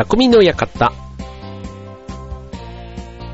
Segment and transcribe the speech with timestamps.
[0.00, 0.92] 匠の館。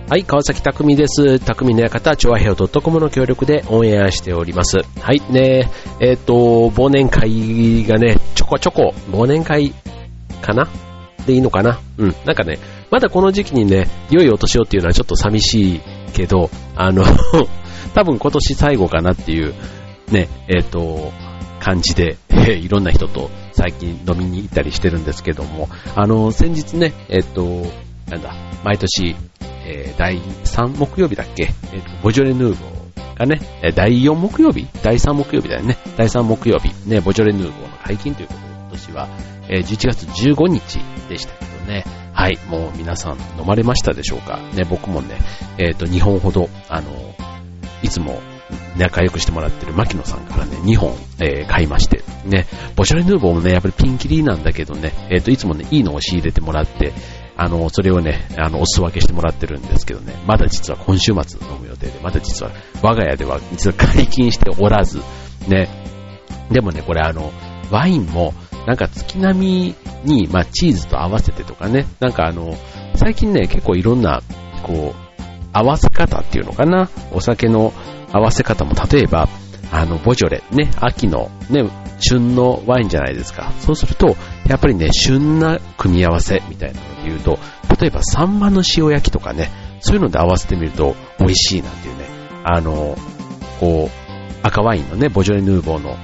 [0.09, 1.39] はい、川崎匠です。
[1.39, 4.79] 匠の館、超和平洋 .com の協力でオンエアしております。
[5.01, 6.35] はい、ねえっ、と、
[6.71, 9.75] 忘年会がね、ちょこちょこ、忘年会
[10.43, 10.69] かな？
[11.25, 11.79] でいいのかな？
[11.99, 12.59] うん、なんかね、
[12.91, 15.81] まだこの時期にね、良いお年をっていうのはちょっと寂しい
[16.15, 17.05] けど、あの、
[17.95, 19.55] 多分今年最後かなっていう、
[20.11, 21.13] ね、えっ、と、
[21.61, 22.17] 感じで、
[22.61, 27.43] いろんな人と最近飲みに行ったりしてるんですけども、あの、先日ね、えっ、と、
[28.11, 29.17] なんだ、毎年、
[29.65, 34.67] えー第3木曜日だっけ、えっ、と、ボジョレ・ヌーボーがね、え第4木曜日？
[34.83, 35.79] 第3木曜日だよね。
[35.97, 39.09] 第3木曜日、ね、ボジョレ・ヌーボーの解禁ということで、今年は、
[39.49, 40.79] えー11月15日
[41.09, 41.85] でしたけどね。
[42.13, 44.39] はい、もう皆さん飲まれましたでしょうか？
[44.55, 45.17] ね、僕もね、
[45.59, 46.91] えっ、と、2本ほど、あの、
[47.83, 48.21] いつも
[48.77, 52.47] 仲良くしてもらってる牧野さんからね、2本、えー買いまして、ね、
[52.77, 56.93] ボジョレ・ヌーボーもね、やっぱりピンキリなんだけどね、えっ、と、いつもね、いいのを仕入れてもらって、
[57.37, 65.03] あの、それをね、あの、お裾分けしてもらってるんですけどね、まだ実は今週末飲む予定で、まだ実は我が家では実は解禁しておらず、
[65.47, 65.69] ね、
[66.51, 67.33] でもね、これあの、
[67.71, 68.33] ワインも、
[68.67, 72.55] なんか月並みに、まあ、チーズと合わせてとかね、なんかあの、
[72.97, 74.23] 最近ね、結構いろんな、
[74.63, 75.07] こう、
[75.53, 77.73] 合わせ方っていうのかな、お酒の
[78.13, 79.29] 合わせ方も、例えば、
[79.73, 81.69] あの、ボジョレ、ね、秋の、ね、
[81.99, 83.53] 旬のワインじゃないですか。
[83.61, 84.17] そうすると、
[84.49, 87.39] やっぱりね、旬な組み合わせみたいなので言うと、
[87.81, 92.05] 例えば、サンマの塩焼きとかね、そういうので合わせてみると美味しいなんていうね、
[92.45, 92.97] あの、
[93.61, 95.97] こう、赤ワインのね、ボジョレ・ヌーボーの、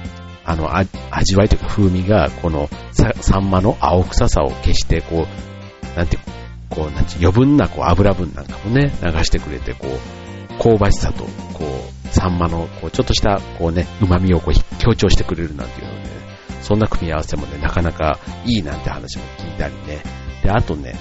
[0.45, 0.75] あの、
[1.11, 6.21] 味わいというか風味が、このサ、サンマの青臭さを消して、こう、なんていう
[6.73, 10.22] こう、なんていう余分なこう油分なんかもね、流してくれて、こう、
[10.63, 16.09] 香ばしさと、こう、サンマの、こう、ちょっとした、こうね、旨味をこう、強調してくれるなんていうので、ね、
[16.61, 20.01] そんな組み合わせもね、なかなかいいなんて話も聞いたりね。
[20.41, 20.95] で、あとね、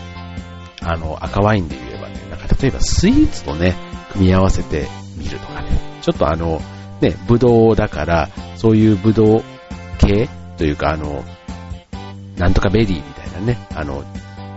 [0.83, 3.77] あの、赤ワインで言えばね、なんか例えばスイーツとね、
[4.12, 5.68] 組み合わせてみるとかね、
[6.02, 6.61] ちょっとあの、
[7.00, 9.42] ね、ブドウだから、そういうブドウ
[9.98, 11.24] 系というか、あの、
[12.36, 14.05] なんとかベリーみたいなね、あの、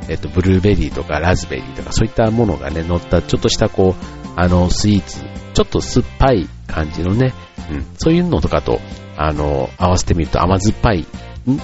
[0.08, 5.24] えっと、ブルーベリーとかラズベリーとかそういったものがね、乗ったちょっとしたこう、あの、スイーツ、
[5.54, 7.34] ちょっと酸っぱい感じのね、
[7.72, 8.80] うん、そういうのとかと、
[9.18, 11.06] あの、合わせてみると甘酸っぱい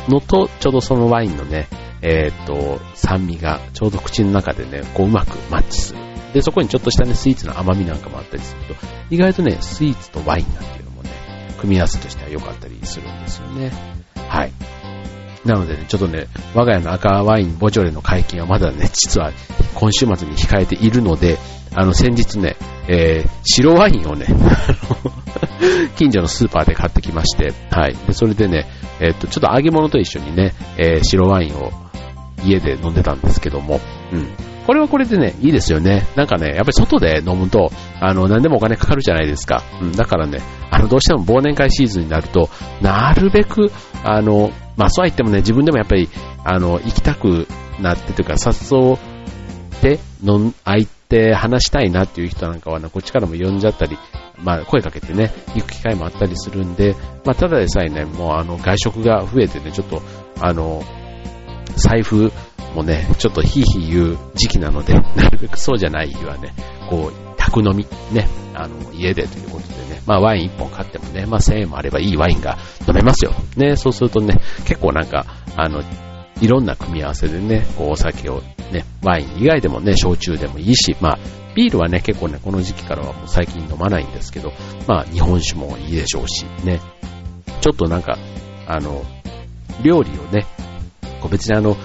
[0.08, 1.68] のと、ちょうどそのワインのね、
[2.02, 6.00] えっと、酸味がちょうど口の中でね、こううまくマッチする。
[6.34, 8.76] で、そこにちょっとしたね、スイーツの甘みなんかもあったりすると、
[9.09, 11.09] 意外とね、スイーツとワインなんていうのもね、
[11.59, 13.72] 組み合わせとしては良かったりするんですよね。
[14.30, 14.52] はい。
[15.46, 19.31] なのでね、ちょっとね、我が家の赤ワインボジョレの解禁はまだね、 実は
[19.74, 21.38] 今週末に控えているので、
[21.74, 22.57] あの、先日ね、
[22.88, 24.28] えー、白ワインをね、
[25.97, 27.96] 近所のスーパーで買ってきまして、はい。
[28.07, 28.68] で、それでね、
[29.00, 31.72] えっと、ちょっと揚げ物と一緒にね、えー白ワインを
[32.44, 33.79] 家で飲んでたんですけども、
[34.12, 34.28] うん。
[34.66, 36.05] これはこれでね、いいですよね。
[36.16, 39.63] なんかね、やっぱり外で飲むと、あの、何でもお金かかるじゃないですか。
[39.81, 39.91] うん。
[39.91, 40.39] だからね、
[40.69, 42.49] あの、どうしても忘年会シーズンになると、
[42.81, 43.72] なるべく、
[44.03, 46.09] あの、まあ、そうは言ってもね、自分でもやっぱり、
[46.44, 47.47] あの、行きたく
[47.79, 53.97] なってというか、誘って、飲ん、相手話したいなっていう人なんかはね、こっちからも呼んじゃったり、
[54.43, 56.95] まあ、声かけてね、行く機会もあったりするんで、
[57.25, 60.01] まあ、ただでさえね、もうあの、外食が増えてね、ちょっと、
[60.39, 60.83] あの、
[61.75, 62.31] 財布
[62.76, 66.54] もうね、ちょっとヒーヒー言う時期なので、 なるべくそうじゃない日はね、
[66.90, 73.34] こう、宅飲み、ね、あの、家でということでね、まあワイン1本買ってもね、まあ1000円もあればいいワインが飲めますよ。
[73.58, 75.82] ね、そうするとね、結構なんか、あの、
[76.40, 81.20] いろんな組み合わせでね、こうお酒をね、ワイン以外でもね、焼酎でもいいし、まあ、
[81.53, 84.53] ビールはね、結構ね、この時期からはもう最近飲まないんですけど、
[84.88, 86.80] まあ、日本酒もいいでしょうし、ね、
[87.59, 88.18] ちょっとなんか、
[88.68, 89.03] あの、
[89.84, 90.46] 料理をね、
[91.20, 91.76] こう別にあの、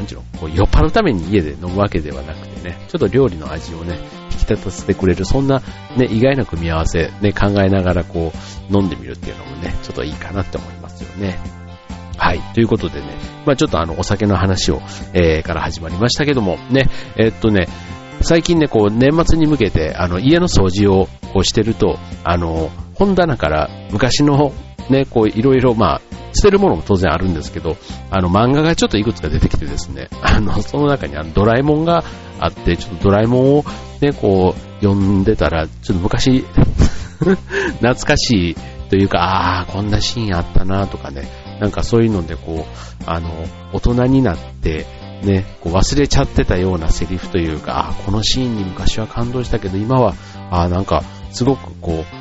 [0.00, 3.98] なんちゅうの、こう酔っ払うために家で飲むわけではなくてね、ちょっと料理の味をね、
[4.32, 5.60] 引き立たせてくれる、そんな
[5.96, 11.38] ね、意外な組み合わせ、ね、考えながらこう、飲んでみるっていうのもね、ちょっといいかなって思いますよね。
[12.16, 12.40] はい。
[12.54, 14.80] ということでね、まあちょっとあの、お酒の話を、
[15.12, 17.66] えー、から始まりましたけども、ね、えーっとね、
[18.22, 24.52] 最近ね、こう、年末に向けて、あの、家の掃除を、こうしてると、あの、本棚から昔の、
[24.90, 26.00] ね、こう、いろいろ、まあ、
[26.32, 27.76] 捨てるものも当然あるんですけど、
[28.10, 32.04] あの、漫画がちょっといくつか出てきてですね、 あの、その中にあの、ドラえもんが
[32.38, 33.64] あって、ちょっとドラえもんを
[34.00, 36.44] ね、こう、読んでたら、ちょっと昔、
[37.20, 38.56] 懐かしい
[38.88, 41.28] というか、ああ、こんなシーンあったなとかね、
[41.60, 43.30] なんかそういうので、こう、あの、
[43.72, 44.86] 大人になって、
[45.22, 50.14] ね、こう忘れちゃってたようなセリフというか、あこのシーンに昔は感動したけど、今は、
[50.50, 52.20] あーなんか、すごくこう、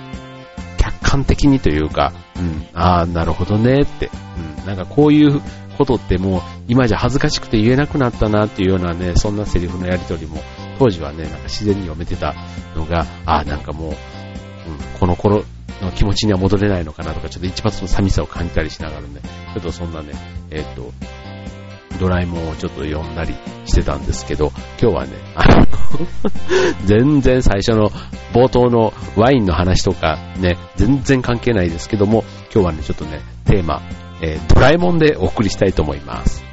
[1.09, 4.11] 客観的にというか、うん、ああ、なるほどねって、
[4.59, 5.41] うん、なんかこういう
[5.77, 10.37] ことってもう今じゃ恥ずかしくて言えなくなったなっていうようなね、そんなセリフのやりとりも
[10.77, 12.35] 当時はね、なんか自然に読めてた
[12.75, 13.97] のが、ああ、なんかもう、うん、
[14.99, 15.43] この頃
[15.81, 19.07] の気持ちには戻れないのかなとか、ちょっと一発の寂しさを感じたりしながらね、
[19.55, 20.13] ちょっとそんなね、
[20.51, 20.93] えっ、と、
[21.99, 23.35] ドラえもんをちょっと読んだり
[23.65, 24.51] してたんですけど、
[24.81, 25.67] 今日はね、あの
[26.85, 27.91] 全然最初の
[28.33, 32.23] 冒頭のワインの話とかね、全然関係ないですけども、
[32.53, 33.81] 今日はね、ちょっとね、テーマ、
[34.21, 36.48] えー、ドラえもんでお送りしたいと思います。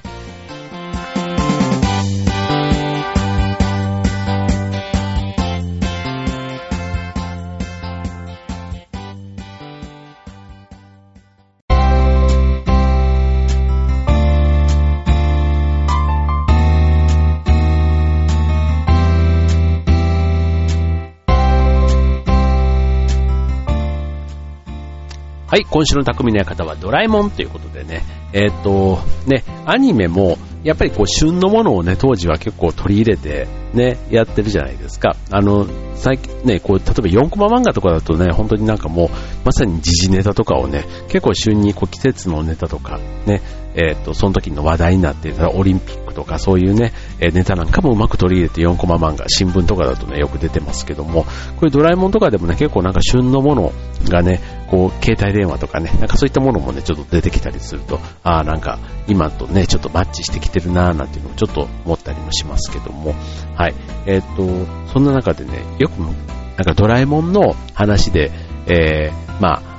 [25.57, 28.03] はい、今週の匠の館はドラえもんということでね、
[28.35, 35.17] えっ、と、ね、アニメも、やっぱりこう、旬のものをね、当時は結構取り入れて、ね、やってるじゃないですか。
[35.31, 39.09] あの、最近ね、こう、例えば4コマ漫画とかだとね、本当になんかもう、
[39.47, 43.41] まさに時事ネタとかをね、結構旬にこう季節のネタとか、ね、
[43.77, 51.31] えっ、ー、と、その時の話題になっていたオリンピックとかそういうね、えネタなんかもうまく取り入れて4コマ漫画、新聞とかだとね、よく出てますけども、こ
[51.63, 53.73] ういうドラえもんとかでもね、結構なんか旬のもの
[54.09, 54.41] がね、
[54.71, 63.15] こう、携帯電話とかね、なんかそういったものもね、ちょっと出てきたりすると、ああ、なんか今とね、ちょっとマッチしてきてるなーなんていうのをちょっと思ったりもしますけども、
[63.55, 63.75] はい。
[64.07, 64.47] えっ、と、
[64.93, 68.31] そんな中でね、よく、なんかドラえもんの話で、
[68.67, 69.77] えー、まあ、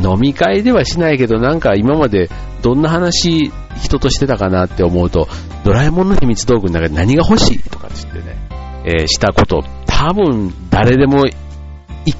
[0.00, 2.30] 飲み会ではしないけど、なんか今まで
[2.62, 3.50] どんな話
[3.82, 5.28] 人としてたかなって思うと、
[5.64, 8.36] ドラえもんの秘密道具の中で何が欲しいとかって言ってね、
[8.84, 11.32] えー、したこと、多分誰でも1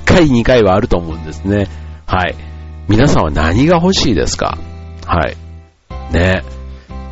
[0.04, 1.68] 回2回はあると思うんですね。
[2.06, 2.34] はい。
[2.88, 4.58] 皆さんは何が欲しいですか？
[5.06, 5.36] はい。
[6.12, 6.42] ね。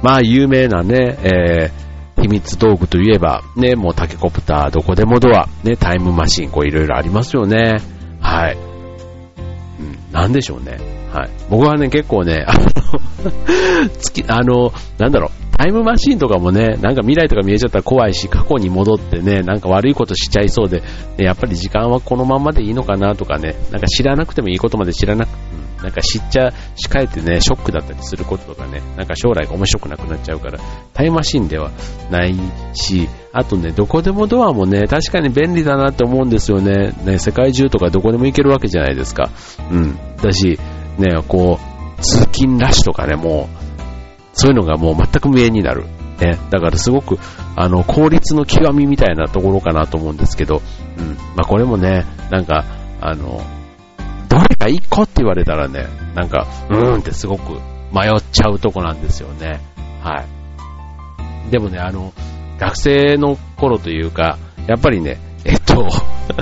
[0.02, 7.76] まあ有名なね、えー、秘密道具といえば、ね、もうタケコプター、どこでもドア、ね、タイムマシン、こういろいろありますよね。
[8.20, 8.56] はい。
[8.56, 10.78] うんなんでしょうね。
[11.16, 11.30] はい。
[11.48, 12.60] 僕はね、結構ね、 あの
[13.98, 20.82] 月、あの、なんだろう、タイムマシンとかもね、なんか未来とか見えちゃったら怖いし、過去に戻ってね、なんか悪いことしちゃいそうで、
[21.16, 25.28] やっぱり時間はこのままでいいのかなとかね、なんか知らなくてもいいことまで知らなく、
[25.82, 30.58] なんか知っちゃ、しかえてね、ショックだったりすることとかね、なんか将来が面白くなくなっちゃうから、
[30.92, 31.70] タイムマシンでは
[32.10, 32.34] ない
[32.74, 36.92] し、あとね、どこでもドアもね、確かに便利だなって思うんですよね。
[37.04, 39.30] ね、世界中とかどこでも行けるわけじゃないですか。
[39.70, 39.98] うん。
[40.22, 40.58] だし、
[40.98, 41.58] ね、こ
[41.98, 43.66] う、通勤ラッシュとかね、もう、
[44.32, 45.84] そういうのがもう全く無縁になる。
[46.20, 46.38] ね。
[46.50, 47.18] だからすごく、
[47.56, 50.62] あの、効率の極みみたいなところかなと思うんですけど、
[50.98, 51.16] うん。
[51.34, 52.64] まあこれもね、なんか、
[53.00, 53.40] あの、
[54.28, 57.52] どれか一個って言われたらね、なんか、うーんってすごく
[57.92, 59.60] 迷っちゃうとこなんですよね。
[60.02, 60.24] は
[61.48, 61.50] い。
[61.50, 62.12] でもね、あの、
[62.58, 65.18] 学生の頃というか、やっぱりね、
[65.76, 65.88] と、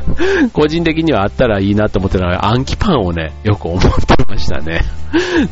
[0.53, 3.91] 個人的にはあったらいいなと思ってたのは、暗記パンをね、よく思って
[4.29, 4.83] ましたね。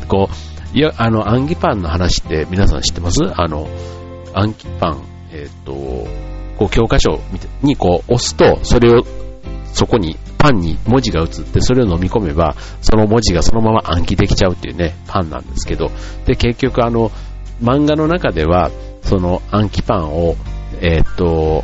[0.07, 3.19] こう、いや、あの、暗記パンの話って皆さん知ってます？
[3.35, 3.67] あの、
[4.33, 5.73] 暗記パン、えっと、
[6.57, 7.19] こう、教科書
[7.61, 9.03] にこう、押すと、それを、
[9.73, 15.89] そこに、パンに文字が映って、それを飲み込めば、その文字がそのまま暗記できちゃうっていうね、パンなんですけど、
[16.25, 17.11] で、結局あの、
[17.61, 18.69] 漫画の中では、
[19.03, 20.35] その暗記パンを
[20.81, 21.63] えー、と、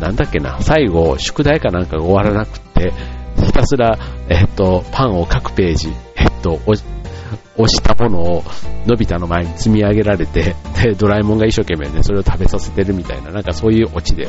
[0.00, 2.92] なんだっけな、最後、宿題かなんかが終わらなくて、
[3.36, 6.76] ひたすら、え、っと、パンを各ページ、え、っと、押
[7.68, 8.44] したものを、
[8.86, 14.26] のび太の前に積み上げられて、で、ドラえもんが一生懸命ね、それを食べさせてるみたいな、なんかそういうオチで、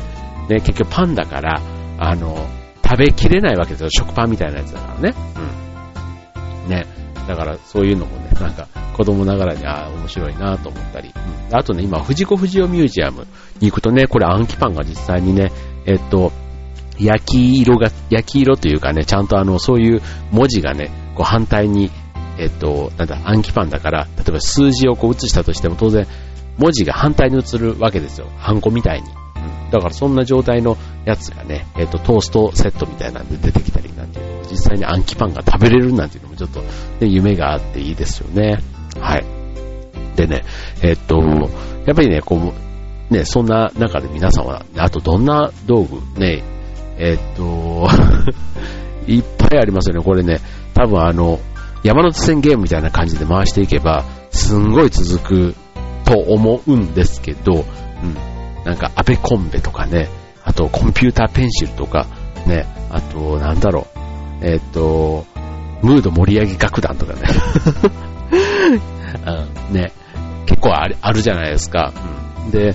[0.49, 1.61] ね、結局パンだから、
[1.97, 2.47] あの、
[2.83, 5.15] 食べきれないわけですよ、食パンみたいなやつだからね。
[6.65, 6.69] うん。
[6.69, 6.85] ね。
[7.27, 11.13] だからそういうのもね、なんか子供ながらにああ面白いなと思ったり、
[11.49, 13.27] うん、あとね、今、藤子不二雄ミュージアム
[13.59, 15.51] に行くとね、これ暗記パンが実際にね、
[15.85, 16.31] えっと、
[16.99, 20.01] 焼き色が、焼き色というかね、ちゃんとあの、そういう
[20.31, 21.91] 文字がね、こう反対に、
[22.37, 26.07] えっと、なんだ、暗記パンだから、例えば数字をこう写したとしても当然、
[26.57, 28.27] 文字が反対に映るわけですよ。
[28.37, 29.07] ハンコみたいに。
[29.07, 36.67] うん、だからそんな状態のやつがね、えっと、トーストセットみたいなんで出てきたりなんていう実際に暗記パンが食べれるなんていうのもちょっと、ね、
[37.01, 38.59] 夢があっていいですよね。
[38.99, 39.25] はい。
[40.15, 40.43] でね、
[40.81, 41.19] えっと、
[41.85, 42.53] やっぱりね、こ
[43.09, 46.43] う、ね、そんな中で皆さんは、あとどんな道具、ね、
[46.97, 47.87] えっと、
[49.07, 50.03] いっぱいありますよね。
[50.03, 50.39] これね、
[50.73, 51.39] 多分あの、
[51.83, 55.55] 山手線ゲームみたいな感じで回していけば、すんごい続く
[56.05, 58.63] と思うんですけど、うん。
[58.63, 60.09] なんか、アベコンベとかね、
[60.43, 62.07] あとコンピューターペンシルとか、
[62.45, 63.99] ね、あと、なんだろう、
[64.41, 65.25] えっ、と、
[65.81, 67.21] ムード盛り上げ楽団とかね。
[69.69, 69.91] うん、 ね、
[70.45, 71.93] 結構あるあるじゃないですか。
[72.45, 72.73] うん、で、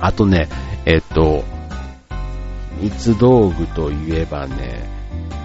[0.00, 0.48] あとね、
[0.86, 1.44] えっと、
[2.80, 4.84] 秘密道具といえばね、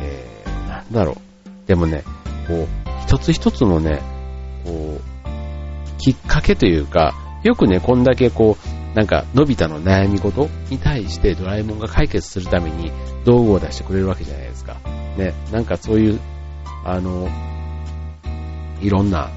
[0.02, 1.68] えー、なんだろう。
[1.68, 2.04] でもね、
[2.48, 2.68] こう、
[3.02, 4.02] 一つ一つのね、
[4.64, 12.92] こう、きっかけというか、よくね、こんだけこう、なんか、のび太の悩み事に対してドラえもんが解決するために
[13.26, 14.53] 道具を出してくれるわけじゃない。
[15.18, 16.20] ね、なんかそういう、
[16.86, 17.30] あの、
[18.82, 19.30] いろんな、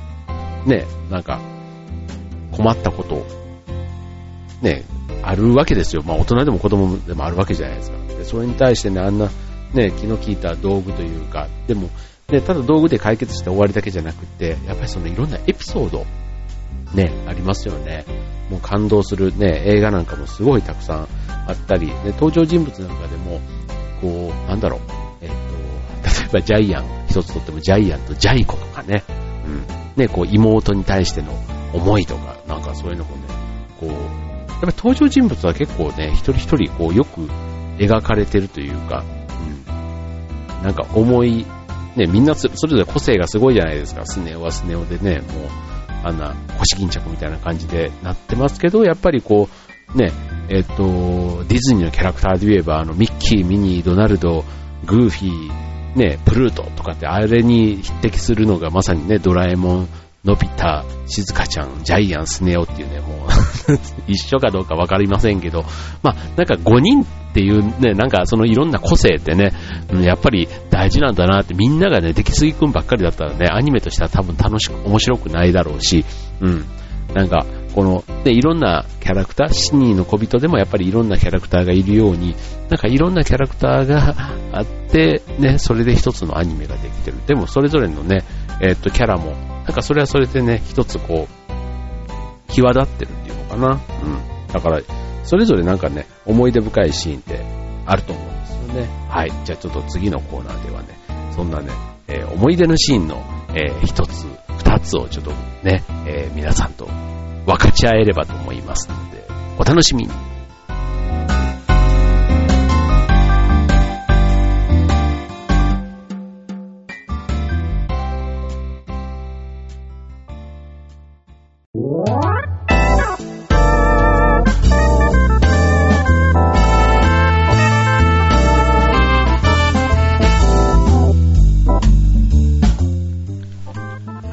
[0.64, 1.40] ね、なんか、
[2.52, 3.26] 困ったこと、
[4.62, 4.84] ね、
[5.22, 6.02] あるわけですよ。
[6.04, 7.96] まあ大人でも子供でもあるわけじゃないですか。
[8.06, 9.28] でそれに対してね、あんな、
[9.74, 11.90] ね、気の利いた道具というか、でも、
[12.28, 16.06] ね、ただ道具で解決して終わりだけじゃなくて、やっぱりそのいろんなエピソード、
[16.94, 18.04] ね、ありますよね。
[18.50, 23.40] もう感動するね、映画なんかもすごいたくさんあったり、ね、登場人物なんかでも、
[24.00, 24.80] こう、なんだろう、
[26.26, 29.04] えっと、例えばジャイアン、一つとってもジャイアンとジャイコとかね、
[29.46, 29.64] うん、
[29.96, 31.32] ね、こう妹に対しての
[31.72, 33.22] 思いとか、なんかそういうのもね、
[33.80, 37.22] こう、やっぱり登場人物は結構ね、一人一人こうよく
[37.78, 39.04] 描かれてるというか、
[40.58, 41.46] うん、なんか思い、
[41.96, 44.04] ね、みんなそれぞれ個性がすごいじゃないですか。
[44.06, 45.48] スネ夫はスネ夫でね、もう、
[46.04, 49.48] あんな腰巾着みたいな感じでなってますけど、やっぱりこ
[49.94, 50.12] う、ね、
[50.48, 50.74] えっと、
[51.48, 54.44] ディズニーのキャラクターで言えば、あの、ミッキー、ミニー、ドナルド、
[54.84, 59.88] グーフィー、ね、プルートとかってあれに匹敵するのがまさにね、ドラえもん、
[60.24, 63.28] のび太、しずかちゃん、ジャイアン、スネ夫っていうね、もう
[64.10, 65.64] 一緒かどうかわかりませんけど、
[66.02, 69.52] まあ、なんか5人っていうね、なんかそのいろんな個性ってね、
[70.02, 76.04] やっぱり大事なんだなってみんながね、出来すぎくんばっかりだったらね、アニメとしては多分楽しく、面白くないだろうし、
[76.40, 76.64] うん、
[77.14, 82.34] なんか、この、で、いろんなキャラクター、シニーの小人でもやっぱりいろんなキャラクターがいるように、
[82.70, 84.14] なんかいろんなキャラクターが
[84.58, 87.18] あって、ね、それで一つのアニメができてる。
[87.26, 88.24] でもそれぞれのね、
[88.62, 89.32] えー、っと、キャラも、
[89.66, 93.72] なんかそれはそれでね、一つこう、際立ってるっていうのかな。
[93.72, 93.78] うん。
[94.50, 94.80] だから、
[95.24, 97.44] それぞれなんかね、思い出深いシーンって
[97.84, 98.88] あると思うんですよね。
[99.10, 99.32] はい。
[99.44, 100.88] じゃあちょっと次のコーナーではね、
[101.32, 101.68] そんなね、
[102.08, 103.22] えー、思い出のシーンの、
[103.54, 105.30] えー、一つ、二つをちょっと
[105.62, 106.88] ね、えー、皆さんと
[107.46, 109.24] 分かち合えればと思いますので、
[109.58, 110.25] お楽しみに。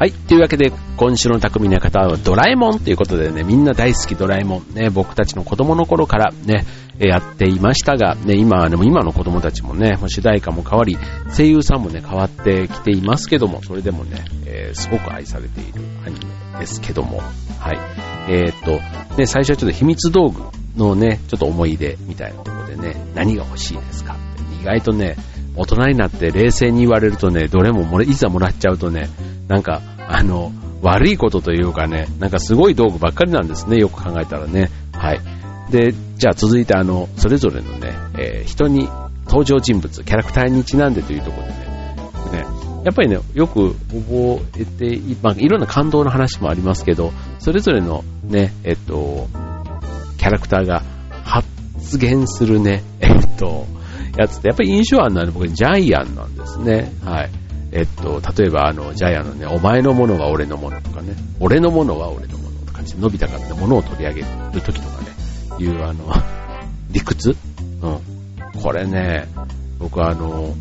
[0.03, 0.11] はい。
[0.11, 4.73] というわけで、今週の匠の方はドラえもんということでね、みんな大好きドラえもん。
[4.73, 6.65] ね、僕たちの子供の頃からね、
[6.99, 10.97] やっていましたが、ね、今、でも今の子供たちもね、主題歌も変わり、
[11.33, 16.19] 声優さんもね、変わってきていますけども、それでもね、えー、すごく愛されているアニ
[16.53, 17.21] メですけども、
[17.59, 17.79] はい。
[18.27, 18.71] えー、っと、
[19.15, 20.41] ね、最初はちょっと秘密道具
[20.75, 24.17] のね、ちょっと思い出みたいなところでね、何が欲しいですか？
[24.61, 25.15] 意外とね、
[25.55, 29.07] 大人になって冷静に言われるとね、どれももれ、いざもらっちゃうとね、
[29.47, 34.69] なんか、あの、悪いことというかね、なんかすごい道具ばっかりなんですね、よく考えたらね。
[34.93, 35.21] はい。
[35.71, 38.89] で、じゃあ続いてあの、それぞれのね、えー、人に
[39.25, 42.45] 登場人物、キャラクターにちなんでというところでね、ね
[42.83, 49.27] やっぱりね、よく覚えて、まあ、いろんな感動の話もありますけど、それぞれのね、えっと、
[50.17, 50.83] キャラクターが
[51.23, 53.65] 発言するね、えっと、
[54.17, 56.91] やつって、やっぱり印象あるのは僕、ジャイアンなんですね。
[57.03, 57.29] はい。
[57.75, 64.27] えっと、例えばあの、ジャイアンのね、お前のものは俺のものとかね、俺のものは俺のものとか、伸びたからね、ものを取り上げる
[64.61, 65.07] 時とかね、
[65.57, 66.13] いうあの、
[66.93, 67.35] 理屈？
[67.81, 68.61] うん。
[68.61, 69.27] これね、
[69.79, 70.53] 僕はあの、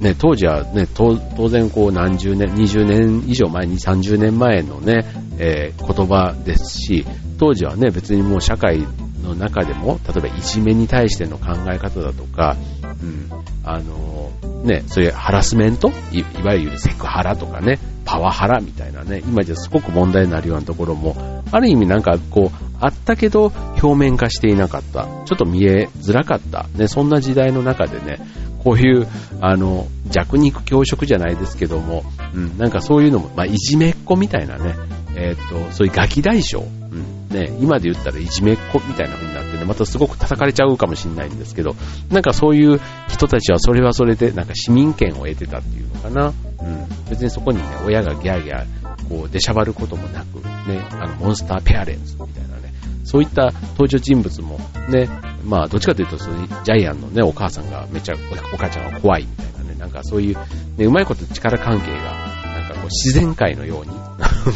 [0.00, 1.16] ね、当時はね、当
[1.48, 5.06] 然こう何十年、20年以上前に30年前のね、
[5.38, 7.06] えー、言葉ですし、
[7.38, 8.80] 当時はね、別にもう社会
[9.22, 13.30] の中でも、例えばいじめに対しての考え方だとか、うん、
[13.62, 14.30] あの
[14.64, 15.92] ね、そういうハラスメント？
[16.10, 23.52] い、わゆるセクハラとかね、パワハラみたいなね、今じゃすごく問題になるようなところも、ある意味なんかこう、あったけど
[23.82, 28.18] 表面化していなかった、ちょっと見えづらかった、ね、そんな時代の中でね、
[28.64, 29.06] こういう、
[29.40, 32.02] あの、弱肉強食じゃないですけども、
[32.34, 34.74] うん、なんかそういうのも、まあ、いじめっ子みたいなね、
[35.16, 41.74] えっ、と、そういうガキ大将、ね、今で言ったらいじめっ子みたいな風になってね、またすごく叩かれちゃうかもしれないんですけど、
[42.10, 46.26] なんかそういう人たちはそれはそれで、なんか市民権を得てたっていうのかな。
[46.28, 46.86] うん。
[47.10, 50.36] 別にそこにね、親がギャーギャー、こう、出しゃばることもなく、
[50.68, 52.72] ね、あの、モンスターペアレンツみたいなね、
[53.04, 54.58] そういった登場人物も
[54.88, 55.08] ね、
[55.44, 58.14] まあ、どっちかというと、ジャイアンのね、お母さんがめちゃ、
[58.52, 60.36] お母ちゃんが怖いみたいな、ね、なんかそういう、
[60.76, 61.96] ね、うまいこと力関係が、
[62.44, 63.92] なんかこう自然界のように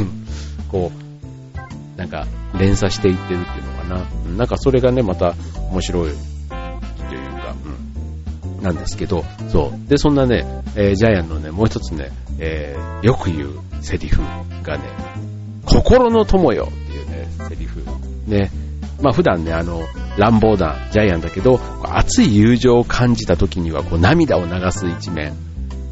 [0.69, 1.08] こう、
[1.99, 2.27] なんか
[2.57, 4.37] 連鎖していってるっていうのかな。
[4.39, 5.35] なんかそれがね、また
[5.73, 7.55] 面白いというか、
[8.57, 9.89] うん、なんですけど、そう。
[9.89, 14.23] で、そんなね、えー、ジャイアンのね、もう一つね、えー、よく言うセリフ
[14.63, 14.85] がね、
[15.65, 17.83] 心の友よっていうね、セリフ。
[18.29, 18.53] ね。
[19.03, 19.83] まあ普段ね、あの、
[20.17, 25.33] 乱暴なジャイアンだけど、熱い友情を感じた時には、こう涙を流す一面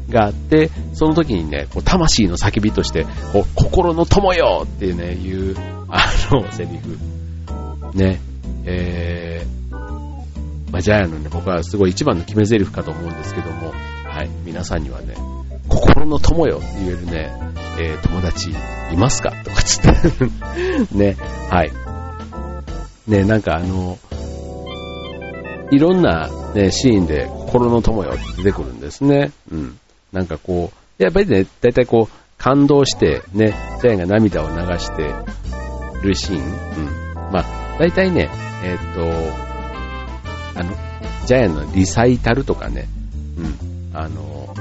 [0.09, 5.55] があって、その時にね、こう魂の叫びとして、こう心の友よっていうね、いう、
[5.89, 6.97] あの、セリフ。
[7.97, 8.19] ね。
[8.65, 13.71] えー、まあ、ジャイアンのね、僕はすごい一番の決め台詞かと思うんですけども、
[14.05, 15.15] はい、皆さんにはね、
[15.69, 17.31] 心の友よって言えるね、
[17.79, 18.49] えー、友達
[18.91, 19.91] いますかとかつって
[20.95, 21.15] ね、
[21.49, 21.71] はい。
[23.07, 23.97] ね、なんかあの、
[25.71, 29.31] いろんな、ね、シーンで心の友よって出てくるんですね。
[29.51, 29.79] うん。
[30.11, 35.13] なんかこう、やっぱりね、だいたいこう、感動して、ね、ジャイアンが涙を流して
[36.03, 36.39] るシーン。
[36.39, 37.31] うん。
[37.31, 38.29] まあ、だいたいね、
[38.63, 38.95] えー、っ
[40.53, 40.71] と、あの、
[41.25, 42.87] ジャイアンのリサイタルとかね、
[43.37, 43.91] うん。
[43.93, 44.53] あの、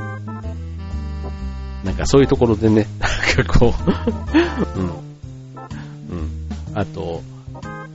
[1.85, 2.87] なんかそういうところでね、
[3.37, 3.75] なんかこ
[4.77, 4.87] う うん。
[4.89, 4.99] うん。
[6.75, 7.23] あと、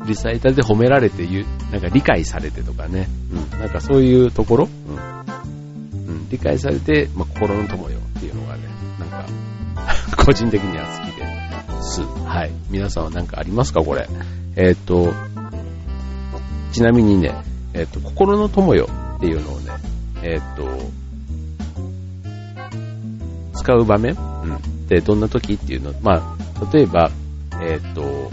[0.06, 3.60] リサイタルで褒められて言う、なんか理解されてとかね、うん。
[3.60, 5.11] なんかそういうところ、うん。
[6.32, 8.64] 理解されて、まあ、心の友よっていうのがね、
[9.00, 9.26] なんか、
[10.26, 12.02] 個人的には好きです。
[12.26, 12.52] はい。
[12.70, 14.08] 皆さんは何かありますかこれ？
[14.56, 15.14] えっ、ー、と、
[16.72, 17.36] ちなみにね、
[17.74, 19.72] えっ、ー、と、心の友よっていうのをね、
[20.24, 20.68] えっ、ー、と、
[23.56, 27.12] 使う場面、うん、でどんな時っていうの、まあ、例えば、
[27.62, 28.32] えっ、と、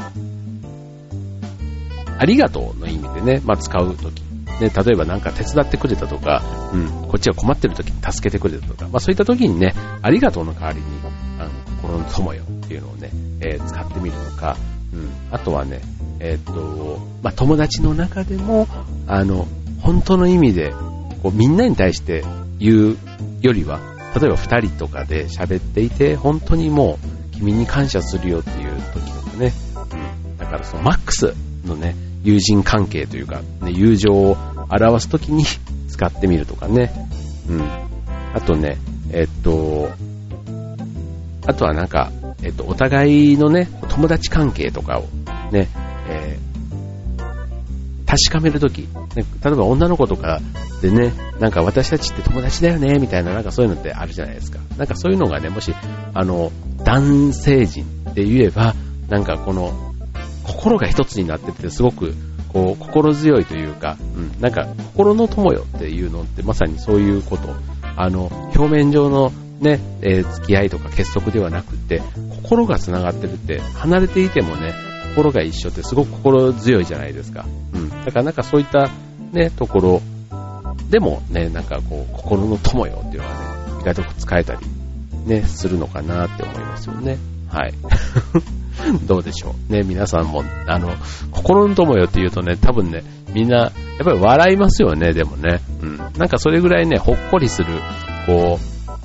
[2.19, 4.28] ありがとうの意味でね、まあ、使う時。
[4.61, 10.85] ね、例えばなんか手伝ってくれたとか、うん、こっちが困ってる時に助けてくれたとか、まあそういった時にね、ありがとうの代わりに、
[11.39, 11.51] あの、
[11.81, 13.11] 心の友よっていうのをね、
[13.41, 14.57] えー、使ってみるとか、
[14.93, 15.81] うん、あとはね、
[16.21, 18.67] えー、っと、まあ友達の中でも、
[19.07, 19.47] あの、
[19.81, 20.73] 本当の意味で、
[21.23, 22.25] こうみんなに対して
[22.59, 22.97] 言う
[23.43, 23.81] よりは、
[24.19, 26.99] 例えば二人とかで喋っていて、本当にも
[27.33, 29.53] う君に感謝するよっていう時とかね、
[29.93, 34.37] うん、だからそのマックスのね、友人関係というか、ね、友情を
[34.71, 35.45] 表す時に
[35.89, 36.93] 使ってみるとかね、
[37.49, 37.63] うん。
[38.35, 38.79] あとね、
[39.13, 39.91] えっと、
[41.47, 45.09] あとはなんか、えっと、お互いのね、友達関係とかを
[45.51, 45.69] ね、
[46.09, 48.89] えー、確かめるとき、ね、
[49.45, 50.41] 例えば女の子とか
[50.83, 54.59] でね、なんか私たちって友達だよね、みたいな、なんかそういうのってあるじゃないですか。
[54.77, 55.75] なんかそういうのがね、もし、
[56.15, 56.53] あの、
[56.85, 58.75] 男性陣って言えば、
[59.09, 59.88] なんかこの、
[60.59, 62.15] 心が一つになってて、すごく、
[62.49, 67.55] こう、心強いというか、うん、なんか、心の友よっていうのって、まさにそういうこと。
[67.97, 72.03] あの、表面上のね、えー、付き合いとか結束ではなくて、
[72.43, 74.75] 心が繋がってるって、離れていてもね、
[75.15, 77.47] 心が一緒ってすごく心強いじゃないですか。
[77.75, 77.89] うん。
[77.89, 78.91] だからなんかそういった
[79.33, 80.03] ね、ところ
[80.91, 84.61] でもね、なんかこう、心の友よっていうのはね、意外と使えたり
[85.27, 87.19] ね、するのかなって思いますよね。
[87.49, 87.75] はい。
[89.07, 89.73] どうでしょう。
[89.73, 90.91] ね、皆さんも、あの、
[91.33, 93.71] 心の友よって言うとね、多分ね、みんな、や
[94.03, 95.61] っぱり笑いますよね、でもね。
[95.83, 95.97] うん。
[95.97, 97.69] なんかそれぐらいね、ほっこりする、
[98.27, 98.59] こ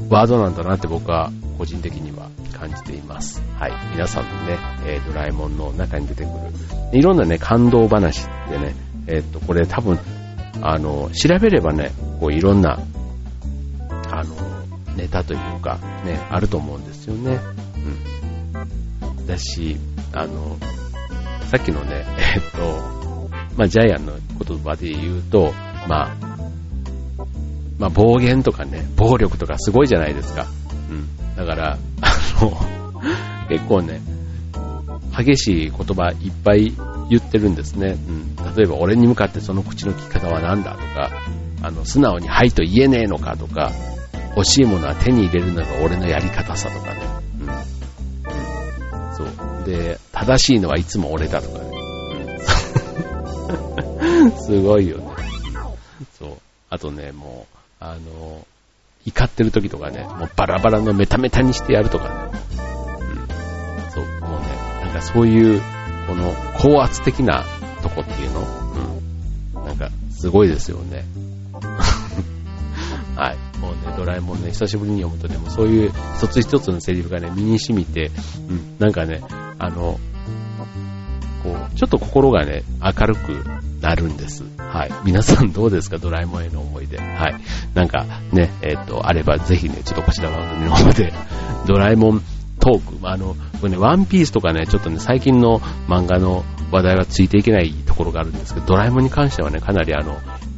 [0.09, 3.41] う、ワードなんだなって僕は個人的には感じています。
[3.57, 3.71] はい。
[3.91, 8.75] 皆さんのね、えー、ドラえもんの中に出てくる、いろんなね、感動話ってね、
[9.07, 9.99] えー、っと、これ多分、
[10.61, 12.79] あの、調べればね、こういろんな、
[14.11, 14.35] あの、
[14.95, 17.39] ネタというか、ね、あると思うんですよね。
[18.53, 19.02] うん。
[19.27, 19.77] だし、
[20.13, 20.57] あの、
[21.51, 22.05] さっきのね、
[22.35, 25.53] えっと、まあ、ジャイアンの言葉で言うと、
[25.87, 26.33] まあ、
[27.77, 30.47] まあ、暴言とかね、暴力とかすごいじゃないですか。
[30.89, 31.35] うん。
[31.35, 32.57] だから、 あの、
[33.49, 34.01] 結構ね、
[35.15, 36.73] 激しい言葉いっぱい
[37.09, 37.97] 言ってるんですね。
[38.07, 38.35] うん。
[38.55, 41.11] 例えば、俺に向かってその口の利き方は何だとか、
[41.61, 43.71] あの、素直にはいと言えねえのかとか、
[44.35, 46.92] 欲しいものは手に入れるのが俺のやり方さとか。
[49.65, 51.73] で、正しいのはいつも俺だとかね。
[54.39, 55.05] すごいよね。
[56.17, 56.37] そう。
[56.69, 58.45] あとね、もう、あの、
[59.05, 62.39] 怒ってる時とかね、もうバラバラのメタメタにしてやるとかね。
[63.85, 63.91] うん。
[63.91, 64.47] そう、もうね、
[64.85, 65.61] なんかそういう、
[66.07, 67.45] この高圧的な
[67.81, 68.41] とこっていうの？
[69.55, 69.65] うん。
[69.65, 71.05] なんか、すごいですよね。
[73.15, 73.59] はい。
[73.59, 78.11] もうね、ドラえもんね、久しぶりに読むとね、もうそういう一つ一つのセリフがね、身に染みて、
[78.49, 79.21] うん、なんかね、
[79.63, 79.99] あの、
[81.43, 83.45] こう、ちょっと心がね、明るく
[83.81, 84.43] なるんです。
[84.57, 84.91] はい。
[85.05, 85.97] 皆さんどうですか？
[85.97, 86.97] ドラえもんへの思い出。
[86.97, 87.35] はい。
[87.73, 91.13] なんかね、えっ、と、あればぜひね、ちょっとこちら番組の方で、
[91.65, 92.21] ドラえもん
[92.59, 100.17] トーク、あの、これね、ワンピースとかね、ちょっとね、最近の漫画の話題はついていけないところがあるんですけど、ドラえもんに関してはね、かなりあの、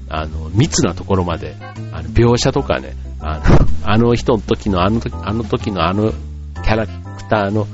[0.09, 1.55] あの、密なところまで、
[1.91, 3.43] あの、描写とかね、あの、
[3.83, 7.67] あの人の時の、あの時、あの時のあのキャラクターの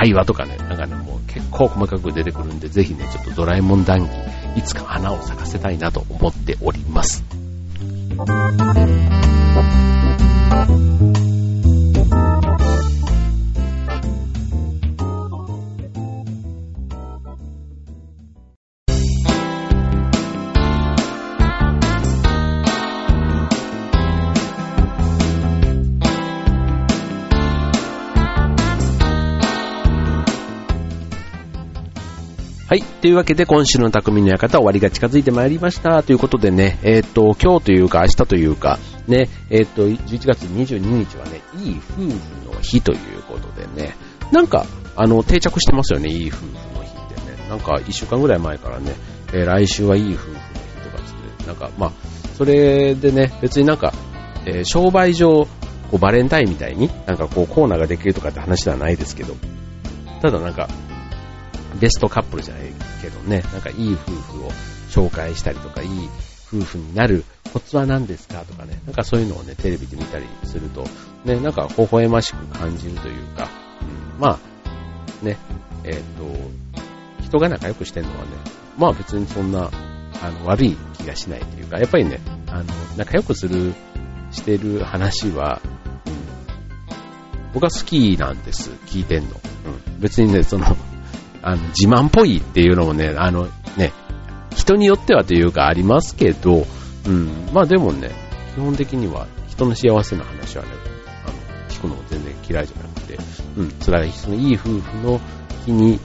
[0.00, 4.10] 会話とかね、なんかね、もう結構細かく出てくるんで、ぜひね、ちょっとドラえもん談義、
[4.56, 7.22] いつか花を咲かせたいなと思っております。
[32.70, 32.82] はい。
[32.84, 36.04] というわけで、今週の匠の館終わりが近づいてまいりました。
[36.04, 38.78] ということでね、えっ、と、今日というか明日というか、
[39.08, 43.96] ね、えっ、と、11月22日はね、いい夫婦の日ということでね、
[44.30, 47.48] なんか、あの、定着してますよね、いい夫婦の日ってね。
[47.48, 48.94] なんか、1週間ぐらい前からね、
[49.32, 50.44] えー来週はいい夫婦の日
[50.84, 51.92] とかつって、なんか、まあ、
[52.36, 53.92] それでね、別になんか、
[54.46, 55.48] え商売上、こ
[55.94, 59.34] う、バレンタインみたいに、なんかこう、コーナーができるとかって話ではないですけど、
[60.22, 60.68] ただなんか、
[61.80, 62.64] ベストカップルじゃない
[63.00, 64.50] けどね、なんかいい夫婦を
[64.90, 66.08] 紹介したりとか、いい
[66.52, 70.84] 夫婦になるコツは何ですかとかね、なんかそういうのをね、テレビで見たりすると、
[71.24, 73.48] ね、なんか微笑ましく感じるというか、
[73.80, 74.38] うん、ま
[75.22, 75.38] あ、ね、
[75.84, 78.30] えっ、と、人が仲良くしてるのはね、
[78.76, 79.70] まあ別にそんな、
[80.22, 82.64] あの、悪い気がしないというか、やっぱりね、あの、
[82.96, 83.74] 仲良くする、
[84.32, 85.60] してる話は、
[86.06, 89.40] うん、僕は好きなんです、聞いてんの。
[89.88, 90.76] うん、別にね、その、
[91.42, 93.92] あの、自慢っぽいっていうのもね、あの、ね、
[94.54, 96.66] 人によってはというかありますけど、
[97.06, 98.10] うん、まあでもね、
[98.54, 100.70] 基本的には人の幸せな話はね、
[101.24, 103.18] あの、聞くのも全然嫌いじゃなくて、
[103.56, 105.20] うん、それはそのいい夫婦の
[105.64, 105.98] 日に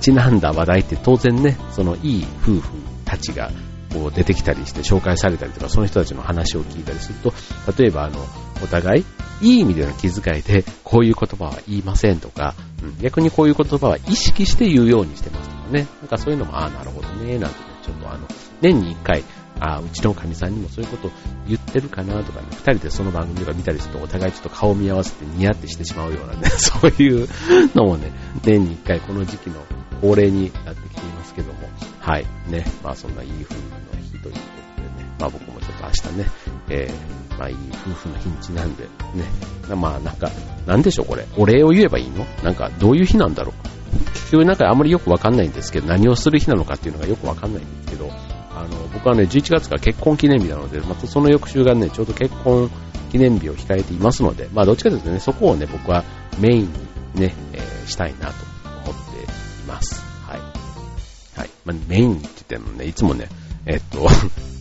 [0.00, 2.70] ちなんだ話題って当然ね、そのいい夫婦
[3.04, 3.50] たちが
[3.92, 7.32] こう出てきたりして紹介されたりとか、その人たちの話を聞いたりすると、
[7.78, 8.18] 例えばあの、
[8.62, 9.04] お互い、
[9.42, 15.86] いい意味での気遣いで、こういう言葉は言いませんとか、うん、逆にこういう言葉は意識して言うようにしてますとかね。
[16.00, 18.26] なんかそういうのも、ああ、なるほどね、なんてね、ちょっとあの、
[18.60, 19.22] 年に一回、
[19.60, 21.10] ああ、うちのかみさんにもそういうこと
[21.46, 27.28] 言ってるかなとかね、二人でその番組とか見たりするとお互いちょっと顔見合わせてニヤってしてしまうようなね、 そういう
[27.74, 28.10] のもね、
[28.42, 29.64] 年に一回この時期の
[30.00, 31.68] 恒例になってきていますけども、
[32.00, 33.60] はい、ね、まあそんないい夫婦
[33.96, 34.40] の日というこ
[34.76, 36.30] とでね、まあ僕もちょっと明日ね、
[36.68, 38.88] えー、まあいい夫婦の日にちなんで、ね、
[39.74, 40.30] まあなんか、
[40.66, 42.26] なんでしょうこれ、お礼を言えばいいの？
[42.42, 48.10] なんかどういう日なんだろう結局なんかあんまりよくわかんないんですけど、何をする日なのかっていうのがよくわかんないんですけど、
[48.56, 52.70] あの、僕はね、11月から結婚記念日なので、またその翌週がね、ちょうど結婚
[53.10, 56.04] 記念日を控えていますので、まあどっちかというとね、そこをね、僕は
[56.38, 56.72] メイン
[57.14, 58.34] にね、えーしたいなと
[58.88, 59.26] 思ってい
[59.68, 60.02] ます。
[60.26, 60.40] はい。
[61.38, 61.50] はい。
[61.64, 63.28] まあメインって言ってもね、いつもね、
[63.66, 64.08] えっと、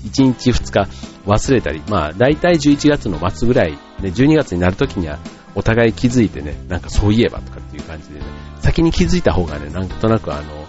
[0.03, 0.89] 1日2日
[1.25, 5.19] 忘れたり、まあ大体11月の末ぐらい、ね、12月になるときには
[5.55, 8.25] お互い気づいてね、なんかそういえばとかっていう感じでね、
[8.59, 10.67] 先に気づいた方がね、なんとなくあの、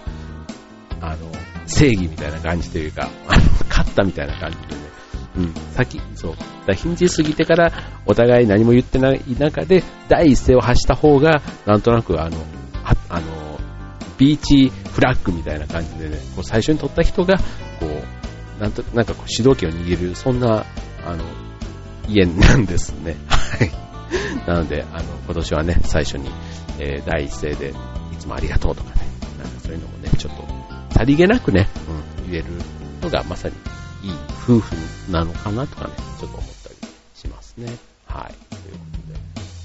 [1.01, 1.31] あの、
[1.65, 4.81] 正義みたいな感じというか、あの、勝ったみたいな感じでね、
[5.37, 6.31] うん、先、そう。
[6.31, 7.71] だから日にち過ぎてから、
[8.05, 12.37] お互い何も言ってない中で、第一声を発した方が、なんとなくあの、
[12.83, 13.59] はあの、
[14.17, 17.43] ビーチフラッグみたいな感じでね、こう最初に取った人が、こ
[17.85, 18.24] う、
[18.59, 20.65] なんと、なんかこう主導権を握る、そんな、
[21.05, 21.23] あの、
[22.07, 23.15] 家なんですね。
[23.27, 23.71] はい。
[24.47, 26.29] なので、あの、今年はね、最初に、
[26.79, 30.45] えー第一声で、いつもありがとうとかね、なんかそういうのもね、ちょっと、
[30.93, 31.67] さりげなくね、
[32.17, 32.45] うん、言える
[33.01, 33.55] のがまさに
[34.03, 34.13] いい
[34.43, 34.75] 夫婦
[35.11, 36.75] なのかなとかね、ちょっと思ったり
[37.15, 37.75] しますね。
[38.05, 38.55] はい。
[38.55, 38.79] というこ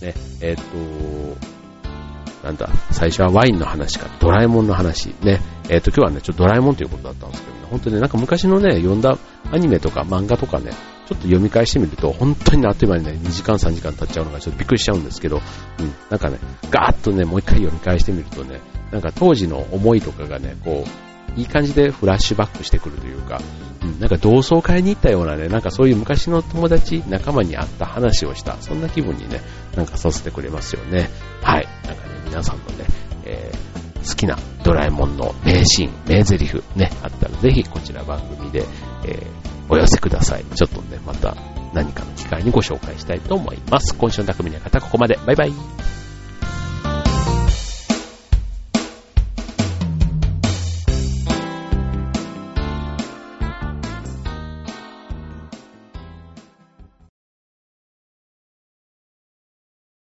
[0.00, 5.14] とで、ね、えーっと、なんだ、最初はワインの話かドラえもんの話。
[5.22, 5.40] ね。
[5.68, 9.16] えっ、と、今日はね、ちょっとドラえもんということだったんですけど、本当になんか昔のね、読んだ
[9.52, 10.72] アニメとか漫画とかね、
[11.06, 15.40] ちょっと読み返してみると、本当にあっという間にね、2時間3時間経っちゃうのがちょっとびっくりしちゃうんですけど、
[15.78, 16.38] うん、なんかね、
[16.70, 23.40] ガーッとね、もう一回読み返してみるとね、なんか当時の思いとかがね、こう、いい感じでフラッシュバックしてくるというか、
[23.82, 29.40] うん、なんか同窓会に行ったようなね、なんかそういう昔の友達、仲間に会った話をした、そんな気分にね、
[29.76, 31.10] なんかさせてくれますよね。
[31.42, 31.68] はい。
[31.86, 32.84] なんかね、皆さんのね、
[33.24, 33.69] えー
[34.06, 38.64] 好きなドラえもんの名シーン、名台詞ね、あったらぜひこちら番組で、
[39.04, 40.44] えーお寄せください。
[40.56, 41.36] ちょっとね、また
[41.72, 43.94] 何かの機会にご紹介したいと思います。
[43.94, 45.16] 今週の匠の方、ここまで。
[45.24, 45.52] バイバイ。